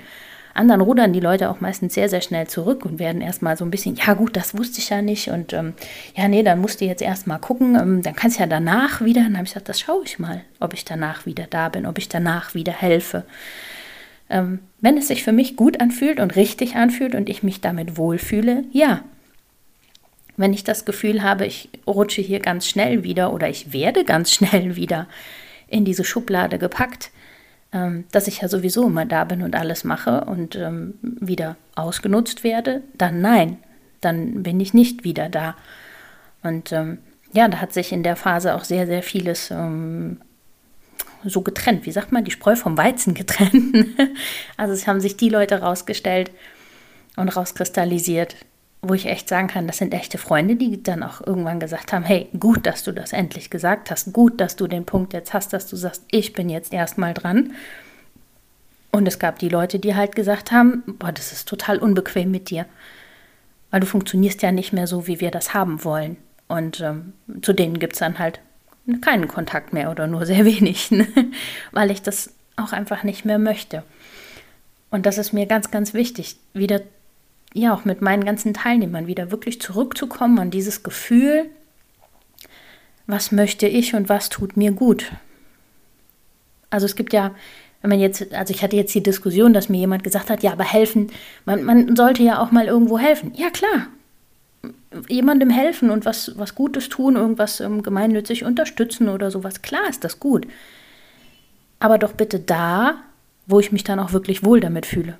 Anderen 0.56 0.80
rudern 0.80 1.12
die 1.12 1.20
Leute 1.20 1.50
auch 1.50 1.60
meistens 1.60 1.94
sehr, 1.94 2.08
sehr 2.08 2.22
schnell 2.22 2.48
zurück 2.48 2.86
und 2.86 2.98
werden 2.98 3.20
erstmal 3.20 3.58
so 3.58 3.66
ein 3.66 3.72
bisschen, 3.72 3.96
ja 3.98 4.14
gut, 4.14 4.38
das 4.38 4.58
wusste 4.58 4.80
ich 4.80 4.90
ja 4.90 5.02
nicht 5.02 5.28
und 5.28 5.52
ähm, 5.52 5.74
ja, 6.16 6.30
nee, 6.30 6.44
dann 6.44 6.62
musst 6.62 6.80
du 6.80 6.86
jetzt 6.86 7.02
erstmal 7.02 7.40
gucken, 7.40 7.76
ähm, 7.76 8.02
dann 8.02 8.16
kannst 8.16 8.38
du 8.38 8.42
ja 8.42 8.48
danach 8.48 9.02
wieder. 9.02 9.22
Dann 9.24 9.36
habe 9.36 9.44
ich 9.44 9.52
gesagt, 9.52 9.68
das 9.68 9.82
schaue 9.82 10.04
ich 10.06 10.18
mal, 10.18 10.42
ob 10.62 10.74
ich 10.74 10.86
danach 10.86 11.26
wieder 11.26 11.46
da 11.50 11.68
bin, 11.68 11.86
ob 11.86 11.98
ich 11.98 12.08
danach 12.08 12.56
wieder 12.56 12.72
helfe. 12.72 13.26
Ähm, 14.30 14.60
wenn 14.80 14.98
es 14.98 15.10
sich 15.10 15.26
für 15.26 15.34
mich 15.34 15.58
gut 15.58 15.82
anfühlt 15.82 16.22
und 16.22 16.38
richtig 16.38 16.78
anfühlt 16.78 17.16
und 17.16 17.28
ich 17.28 17.44
mich 17.44 17.60
damit 17.60 17.98
wohlfühle, 17.98 18.64
ja. 18.72 19.04
Wenn 20.38 20.54
ich 20.54 20.64
das 20.64 20.86
Gefühl 20.86 21.22
habe, 21.22 21.46
ich 21.46 21.70
rutsche 21.86 22.22
hier 22.22 22.40
ganz 22.40 22.66
schnell 22.66 23.04
wieder 23.04 23.34
oder 23.34 23.50
ich 23.50 23.74
werde 23.74 24.06
ganz 24.06 24.32
schnell 24.34 24.78
wieder 24.78 25.08
in 25.68 25.84
diese 25.84 26.06
Schublade 26.06 26.60
gepackt, 26.60 27.12
ähm, 27.76 28.06
dass 28.12 28.28
ich 28.28 28.42
ja 28.42 28.48
sowieso 28.48 28.88
immer 28.88 29.06
da 29.06 29.26
bin 29.26 29.42
und 29.44 29.54
alles 29.54 29.84
mache 29.84 30.22
und 30.22 30.56
ähm, 30.56 30.94
wieder 31.02 31.58
ausgenutzt 31.76 32.46
werde, 32.46 32.82
dann 32.98 33.20
nein, 33.20 33.58
dann 34.00 34.44
bin 34.44 34.60
ich 34.62 34.74
nicht 34.74 35.04
wieder 35.04 35.28
da. 35.28 35.56
Und 36.42 36.72
ähm, 36.72 37.00
ja, 37.34 37.50
da 37.50 37.60
hat 37.60 37.74
sich 37.74 37.92
in 37.92 38.02
der 38.02 38.16
Phase 38.16 38.56
auch 38.56 38.64
sehr, 38.64 38.88
sehr 38.88 39.04
vieles 39.04 39.52
ähm, 39.52 40.22
so 41.26 41.42
getrennt. 41.42 41.86
Wie 41.86 41.92
sagt 41.92 42.14
man, 42.14 42.24
die 42.24 42.32
Spreu 42.32 42.56
vom 42.56 42.78
Weizen 42.78 43.14
getrennt. 43.14 43.76
also 44.58 44.74
es 44.74 44.88
haben 44.88 45.02
sich 45.02 45.18
die 45.18 45.30
Leute 45.30 45.60
rausgestellt 45.60 46.32
und 47.18 47.28
rauskristallisiert, 47.28 48.38
wo 48.82 48.94
ich 48.94 49.08
echt 49.08 49.28
sagen 49.28 49.48
kann, 49.48 49.68
das 49.68 49.78
sind 49.78 49.94
echte 49.94 50.18
Freunde, 50.18 50.56
die 50.56 50.82
dann 50.84 51.04
auch 51.04 51.26
irgendwann 51.26 51.60
gesagt 51.60 51.92
haben, 51.92 52.04
hey, 52.04 52.28
gut, 52.40 52.66
dass 52.66 52.84
du 52.84 52.92
das 52.92 53.14
endlich 53.14 53.50
gesagt 53.50 53.90
hast, 53.90 54.14
gut, 54.14 54.40
dass 54.40 54.56
du 54.56 54.68
den 54.68 54.86
Punkt 54.86 55.14
jetzt 55.14 55.34
hast, 55.34 55.54
dass 55.54 55.68
du 55.68 55.76
sagst, 55.76 56.04
ich 56.12 56.34
bin 56.34 56.50
jetzt 56.50 56.72
erstmal 56.72 57.14
dran. 57.14 57.54
Und 58.92 59.08
es 59.08 59.20
gab 59.20 59.40
die 59.40 59.50
Leute, 59.50 59.80
die 59.80 59.96
halt 59.96 60.16
gesagt 60.16 60.52
haben, 60.52 60.84
boah, 61.00 61.12
das 61.12 61.32
ist 61.32 61.50
total 61.50 61.80
unbequem 61.80 62.32
mit 62.32 62.50
dir, 62.50 62.66
weil 63.72 63.82
du 63.82 63.88
funktionierst 63.88 64.42
ja 64.42 64.52
nicht 64.52 64.72
mehr 64.72 64.88
so, 64.88 65.08
wie 65.08 65.20
wir 65.20 65.32
das 65.32 65.54
haben 65.54 65.84
wollen. 65.84 66.18
Und 66.48 66.80
ähm, 66.82 67.14
zu 67.42 67.54
denen 67.54 67.80
gibt 67.80 67.94
es 67.94 68.00
dann 68.00 68.20
halt 68.20 68.40
keinen 69.02 69.28
Kontakt 69.28 69.74
mehr 69.74 69.92
oder 69.92 70.08
nur 70.08 70.26
sehr 70.26 70.46
wenig, 70.46 70.92
ne? 70.92 71.08
weil 71.72 71.92
ich 71.92 72.02
das 72.02 72.34
auch 72.56 72.72
einfach 72.72 73.04
nicht 73.04 73.26
mehr 73.26 73.40
möchte. 73.40 73.84
Und 74.92 75.06
das 75.06 75.18
ist 75.18 75.34
mir 75.34 75.46
ganz, 75.46 75.72
ganz 75.72 75.94
wichtig, 75.94 76.38
wieder 76.54 76.80
ja 77.56 77.74
auch 77.74 77.86
mit 77.86 78.02
meinen 78.02 78.26
ganzen 78.26 78.54
Teilnehmern 78.54 79.08
wieder 79.08 79.32
wirklich 79.32 79.62
zurückzukommen 79.62 80.38
an 80.40 80.52
dieses 80.52 80.84
Gefühl, 80.84 81.46
was 83.08 83.32
möchte 83.32 83.68
ich 83.68 83.96
und 83.96 84.10
was 84.10 84.30
tut 84.30 84.58
mir 84.58 84.72
gut. 84.72 85.12
Also 86.70 86.86
es 86.86 86.96
gibt 86.96 87.14
ja, 87.14 87.34
wenn 87.82 87.92
man 87.92 88.00
jetzt, 88.00 88.34
also 88.34 88.54
ich 88.54 88.62
hatte 88.62 88.76
jetzt 88.76 88.94
die 88.94 89.04
Diskussion, 89.04 89.54
dass 89.54 89.70
mir 89.70 89.78
jemand 89.78 90.04
gesagt 90.04 90.30
hat, 90.30 90.44
ja, 90.44 90.52
aber 90.52 90.66
helfen, 90.66 91.12
man, 91.46 91.64
man 91.64 91.96
sollte 91.96 92.24
ja 92.24 92.42
auch 92.42 92.52
mal 92.52 92.66
irgendwo 92.66 93.00
helfen. 93.00 93.32
Ja, 93.36 93.50
klar. 93.50 93.88
Jemandem 95.08 95.50
helfen 95.50 95.92
und 95.92 96.06
was, 96.06 96.38
was 96.38 96.56
Gutes 96.56 96.90
tun, 96.90 97.16
irgendwas 97.16 97.60
ähm, 97.60 97.84
gemeinnützig 97.84 98.44
unterstützen 98.44 99.08
oder 99.08 99.32
sowas, 99.32 99.62
klar 99.62 99.88
ist 99.90 100.04
das 100.04 100.20
gut. 100.20 100.48
Aber 101.80 101.98
doch 101.98 102.14
bitte 102.14 102.40
da, 102.40 102.96
wo 103.46 103.60
ich 103.60 103.72
mich 103.72 103.84
dann 103.84 104.00
auch 104.00 104.12
wirklich 104.12 104.44
wohl 104.44 104.60
damit 104.60 104.86
fühle 104.86 105.18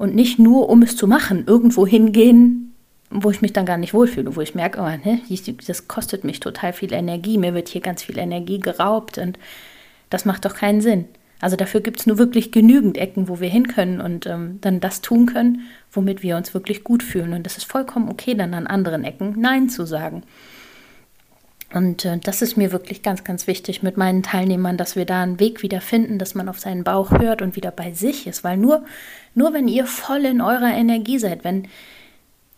und 0.00 0.14
nicht 0.14 0.38
nur, 0.38 0.70
um 0.70 0.80
es 0.80 0.96
zu 0.96 1.06
machen, 1.06 1.44
irgendwo 1.46 1.86
hingehen, 1.86 2.72
wo 3.10 3.30
ich 3.30 3.42
mich 3.42 3.52
dann 3.52 3.66
gar 3.66 3.76
nicht 3.76 3.92
wohlfühle, 3.92 4.34
wo 4.34 4.40
ich 4.40 4.54
merke, 4.54 4.80
oh, 4.80 4.84
ne, 4.84 5.20
das 5.66 5.88
kostet 5.88 6.24
mich 6.24 6.40
total 6.40 6.72
viel 6.72 6.94
Energie, 6.94 7.36
mir 7.36 7.52
wird 7.52 7.68
hier 7.68 7.82
ganz 7.82 8.02
viel 8.02 8.16
Energie 8.16 8.60
geraubt 8.60 9.18
und 9.18 9.38
das 10.08 10.24
macht 10.24 10.46
doch 10.46 10.54
keinen 10.54 10.80
Sinn. 10.80 11.04
Also 11.38 11.56
dafür 11.56 11.82
gibt 11.82 12.00
es 12.00 12.06
nur 12.06 12.16
wirklich 12.16 12.50
genügend 12.50 12.96
Ecken, 12.96 13.28
wo 13.28 13.40
wir 13.40 13.50
hin 13.50 13.68
können 13.68 14.00
und 14.00 14.24
ähm, 14.24 14.56
dann 14.62 14.80
das 14.80 15.02
tun 15.02 15.26
können, 15.26 15.66
womit 15.92 16.22
wir 16.22 16.38
uns 16.38 16.54
wirklich 16.54 16.82
gut 16.82 17.02
fühlen. 17.02 17.34
Und 17.34 17.44
das 17.44 17.58
ist 17.58 17.64
vollkommen 17.64 18.08
okay, 18.08 18.34
dann 18.34 18.54
an 18.54 18.66
anderen 18.66 19.04
Ecken 19.04 19.34
Nein 19.38 19.68
zu 19.68 19.84
sagen. 19.84 20.22
Und 21.72 22.04
äh, 22.04 22.18
das 22.18 22.42
ist 22.42 22.56
mir 22.56 22.72
wirklich 22.72 23.02
ganz, 23.02 23.22
ganz 23.24 23.46
wichtig 23.46 23.82
mit 23.82 23.96
meinen 23.96 24.22
Teilnehmern, 24.22 24.76
dass 24.76 24.96
wir 24.96 25.04
da 25.04 25.22
einen 25.22 25.38
Weg 25.38 25.62
wieder 25.62 25.80
finden, 25.80 26.18
dass 26.18 26.34
man 26.34 26.48
auf 26.48 26.58
seinen 26.58 26.84
Bauch 26.84 27.10
hört 27.10 27.42
und 27.42 27.56
wieder 27.56 27.70
bei 27.70 27.92
sich 27.92 28.26
ist. 28.26 28.42
Weil 28.42 28.56
nur, 28.56 28.84
nur 29.34 29.54
wenn 29.54 29.68
ihr 29.68 29.86
voll 29.86 30.24
in 30.24 30.40
eurer 30.40 30.72
Energie 30.74 31.18
seid, 31.18 31.44
wenn 31.44 31.68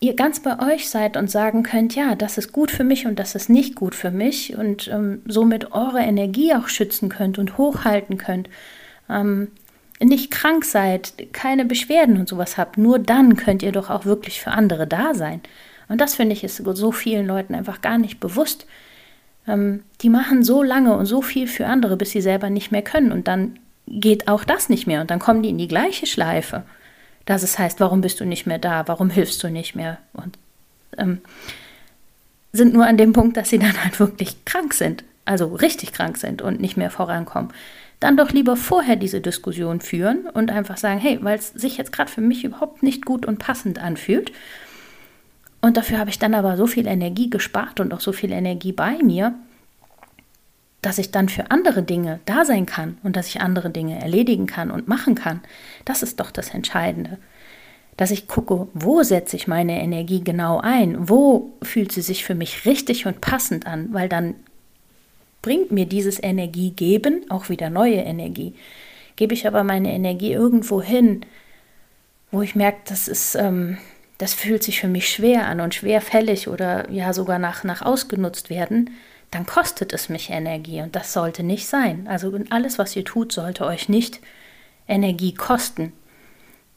ihr 0.00 0.16
ganz 0.16 0.40
bei 0.40 0.59
euch 0.73 0.88
seid 0.88 1.16
und 1.16 1.31
sagen 1.31 1.62
könnt, 1.62 1.95
ja, 1.95 2.14
das 2.16 2.38
ist 2.38 2.52
gut 2.52 2.71
für 2.71 2.85
mich 2.85 3.07
und 3.07 3.19
das 3.19 3.35
ist 3.35 3.49
nicht 3.49 3.76
gut 3.76 3.95
für 3.95 4.11
mich 4.11 4.57
und 4.57 4.88
ähm, 4.88 5.23
somit 5.26 5.73
eure 5.73 6.00
Energie 6.00 6.54
auch 6.54 6.69
schützen 6.69 7.09
könnt 7.09 7.38
und 7.38 7.57
hochhalten 7.59 8.19
könnt, 8.19 8.49
ähm, 9.09 9.49
nicht 10.00 10.33
krank 10.33 10.64
seid, 10.64 11.33
keine 11.33 11.64
Beschwerden 11.64 12.16
und 12.16 12.28
sowas 12.28 12.59
habt, 12.59 12.78
nur 12.78 12.99
dann 12.99 13.37
könnt 13.37 13.62
ihr 13.62 13.71
doch 13.71 13.90
auch 13.90 14.04
wirklich 14.04 14.40
für 14.40 14.50
andere 14.50 14.88
da 14.88 15.14
sein. 15.14 15.40
Und 15.88 16.00
das 16.00 16.16
finde 16.16 16.33
ich 16.33 16.42
ist 16.42 16.57
so 16.57 16.90
vielen 16.90 17.26
Leuten 17.26 17.54
einfach 17.54 17.81
gar 17.81 17.99
nicht 17.99 18.19
bewusst 18.19 18.66
ähm, 19.47 19.83
die 20.01 20.09
machen 20.09 20.43
so 20.43 20.63
lange 20.63 20.97
und 20.97 21.07
so 21.07 21.23
viel 21.23 21.47
für 21.47 21.67
andere, 21.67 21.97
bis 21.97 22.11
sie 22.11 22.21
selber 22.21 22.51
nicht 22.51 22.73
mehr 22.73 22.83
können. 22.83 23.13
Und 23.13 23.29
dann 23.29 23.59
geht 23.89 24.29
auch 24.29 24.45
das 24.45 24.69
nicht 24.69 24.87
mehr. 24.87 25.01
Und 25.01 25.11
dann 25.11 25.19
kommen 25.19 25.43
die 25.43 25.51
in 25.51 25.59
die 25.59 25.69
gleiche 25.69 26.07
Schleife. 26.07 26.63
Dass 27.25 27.43
es 27.43 27.59
heißt, 27.59 27.81
warum 27.81 28.01
bist 28.01 28.21
du 28.21 28.25
nicht 28.25 28.47
mehr 28.47 28.59
da? 28.59 28.87
Warum 28.89 29.11
hilfst 29.11 29.43
du 29.43 29.49
nicht 29.49 29.75
mehr? 29.75 29.99
Und 30.13 30.39
ähm, 30.99 31.21
sind 32.53 32.75
nur 32.75 32.87
an 32.87 32.97
dem 32.97 33.13
Punkt, 33.13 33.37
dass 33.37 33.51
sie 33.51 33.59
dann 33.59 33.83
halt 33.83 33.99
wirklich 34.01 34.45
krank 34.45 34.75
sind. 34.75 35.05
Also 35.25 35.55
richtig 35.55 35.93
krank 35.93 36.17
sind 36.17 36.43
und 36.43 36.61
nicht 36.61 36.77
mehr 36.77 36.91
vorankommen. 36.91 37.53
Dann 38.01 38.17
doch 38.17 38.31
lieber 38.31 38.57
vorher 38.57 38.97
diese 38.97 39.21
Diskussion 39.21 39.81
führen 39.81 40.27
und 40.27 40.51
einfach 40.51 40.77
sagen, 40.77 40.99
hey, 40.99 41.19
weil 41.23 41.39
es 41.39 41.51
sich 41.51 41.77
jetzt 41.77 41.93
gerade 41.93 42.11
für 42.11 42.21
mich 42.21 42.43
überhaupt 42.43 42.83
nicht 42.83 43.05
gut 43.05 43.25
und 43.25 43.39
passend 43.39 43.79
anfühlt, 43.79 44.33
und 45.62 45.76
dafür 45.76 45.99
habe 45.99 46.11
ich 46.11 46.19
dann 46.19 46.35
aber 46.35 46.57
so 46.57 46.66
viel 46.66 46.87
Energie 46.87 47.31
gespart 47.31 47.78
und 47.78 47.95
auch 47.95 48.00
so 48.00 48.12
viel 48.12 48.33
Energie 48.33 48.73
bei 48.73 48.99
mir, 49.02 49.35
dass 50.83 50.99
ich 50.99 51.12
dann 51.12 51.28
für 51.28 51.52
andere 51.52 51.85
Dinge 51.85 52.19
da 52.25 52.45
sein 52.45 52.66
kann 52.66 52.99
und 53.04 53.14
dass 53.14 53.28
ich 53.28 53.40
andere 53.40 53.71
Dinge 53.71 54.00
erledigen 54.00 54.47
kann 54.47 54.73
und 54.73 54.88
machen 54.88 55.14
kann. 55.14 55.40
Das 55.85 56.02
ist 56.02 56.19
doch 56.19 56.33
das 56.33 56.52
Entscheidende. 56.52 57.19
Dass 57.97 58.11
ich 58.11 58.26
gucke, 58.26 58.66
wo 58.75 59.04
setze 59.04 59.37
ich 59.37 59.47
meine 59.47 59.81
Energie 59.81 60.25
genau 60.25 60.59
ein, 60.59 61.09
wo 61.09 61.52
fühlt 61.62 61.92
sie 61.92 62.02
sich 62.02 62.25
für 62.25 62.35
mich 62.35 62.66
richtig 62.66 63.07
und 63.07 63.21
passend 63.21 63.64
an, 63.64 63.92
weil 63.92 64.09
dann 64.09 64.35
bringt 65.42 65.71
mir 65.71 65.87
dieses 65.87 66.21
Energiegeben 66.21 67.25
auch 67.31 67.49
wieder 67.49 67.71
neue 67.71 68.00
Energie. 68.00 68.54
Gebe 69.14 69.35
ich 69.35 69.47
aber 69.47 69.62
meine 69.62 69.92
Energie 69.92 70.33
irgendwo 70.33 70.83
hin, 70.83 71.25
wo 72.33 72.42
ich 72.42 72.57
merke, 72.57 72.78
das 72.87 73.07
ist 73.07 73.37
ähm, 73.37 73.78
das 74.23 74.35
fühlt 74.35 74.62
sich 74.62 74.79
für 74.79 74.87
mich 74.87 75.09
schwer 75.09 75.49
an 75.49 75.61
und 75.61 75.75
schwerfällig 75.75 76.47
oder 76.47 76.88
ja 76.93 77.12
sogar 77.12 77.41
nach, 77.41 77.64
nach 77.64 77.83
ausgenutzt 77.83 78.50
werden, 78.50 78.91
dann 79.33 79.47
kostet 79.47 79.93
es 79.93 80.09
mich 80.09 80.31
Energie 80.31 80.81
und 80.81 80.95
das 80.95 81.12
sollte 81.12 81.43
nicht 81.43 81.67
sein. 81.67 82.07
Also 82.07 82.33
alles, 82.50 82.79
was 82.79 82.95
ihr 82.95 83.05
tut, 83.05 83.33
sollte 83.33 83.67
euch 83.67 83.88
nicht 83.88 84.21
Energie 84.87 85.35
kosten, 85.35 85.93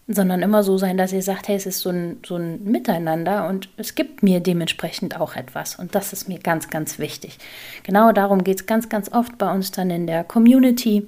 sondern 0.08 0.42
immer 0.42 0.64
so 0.64 0.80
sein, 0.80 0.98
dass 0.98 1.14
ihr 1.14 1.22
sagt, 1.22 1.48
hey, 1.48 1.56
es 1.56 1.68
ist 1.68 1.82
so 1.82 1.92
ein, 1.92 2.18
so 2.26 2.36
ein 2.36 2.64
Miteinander 2.64 3.48
und 3.48 3.70
es 3.78 3.94
gibt 3.94 4.24
mir 4.24 4.40
dementsprechend 4.40 5.22
auch 5.22 5.36
etwas 5.36 5.76
und 5.76 5.94
das 5.94 6.14
ist 6.14 6.28
mir 6.28 6.40
ganz, 6.40 6.72
ganz 6.72 6.98
wichtig. 6.98 7.38
Genau 7.84 8.12
darum 8.12 8.44
geht 8.44 8.62
es 8.62 8.66
ganz, 8.66 8.90
ganz 8.90 9.12
oft 9.12 9.38
bei 9.38 9.54
uns 9.54 9.70
dann 9.70 9.92
in 9.92 10.08
der 10.08 10.24
Community 10.24 11.06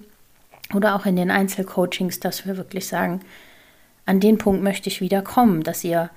oder 0.75 0.95
auch 0.95 1.07
in 1.07 1.15
den 1.15 1.31
Einzelcoachings, 1.31 2.19
dass 2.19 2.45
wir 2.45 2.57
wirklich 2.57 2.85
sagen, 2.85 3.21
an 4.05 4.19
den 4.19 4.37
Punkt 4.37 4.61
möchte 4.61 4.87
ich 4.87 5.01
wieder 5.01 5.23
kommen, 5.23 5.63
dass 5.63 5.83
ihr 5.83 6.11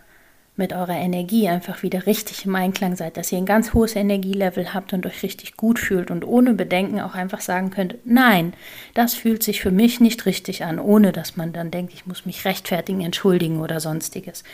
mit 0.61 0.73
eurer 0.75 0.97
Energie 0.97 1.49
einfach 1.49 1.83
wieder 1.83 2.07
richtig 2.07 2.45
im 2.45 2.55
Einklang 2.55 2.95
seid, 2.95 3.17
dass 3.17 3.33
ihr 3.33 3.39
ein 3.39 3.47
ganz 3.47 3.73
hohes 3.73 3.97
Energielevel 3.97 4.73
habt 4.73 4.93
und 4.93 5.05
euch 5.07 5.25
richtig 5.25 5.57
gut 5.57 5.79
fühlt 5.79 6.11
und 6.11 6.25
ohne 6.25 6.55
Bedenken 6.55 7.01
auch 7.01 7.15
einfach 7.15 7.41
sagen 7.41 7.71
könnt, 7.71 7.97
nein, 8.05 8.53
das 8.95 9.15
fühlt 9.15 9.43
sich 9.43 9.63
für 9.63 9.71
mich 9.71 9.99
nicht 9.99 10.27
richtig 10.27 10.63
an, 10.63 10.79
ohne 10.79 11.11
dass 11.13 11.37
man 11.37 11.53
dann 11.53 11.71
denkt, 11.71 11.95
ich 11.95 12.07
muss 12.07 12.27
mich 12.27 12.45
rechtfertigen, 12.45 13.01
entschuldigen 13.01 13.61
oder 13.61 13.81
sonstiges. 13.81 14.45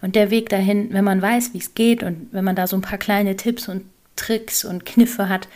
Und 0.00 0.16
der 0.16 0.30
Weg 0.30 0.48
dahin, 0.48 0.92
wenn 0.92 1.04
man 1.04 1.20
weiß, 1.20 1.52
wie 1.52 1.58
es 1.58 1.74
geht 1.74 2.02
und 2.02 2.28
wenn 2.32 2.44
man 2.44 2.56
da 2.56 2.66
so 2.66 2.76
ein 2.76 2.82
paar 2.82 2.98
kleine 2.98 3.36
Tipps 3.36 3.68
und 3.68 3.84
Tricks 4.16 4.64
und 4.64 4.86
Kniffe 4.86 5.28
hat 5.28 5.48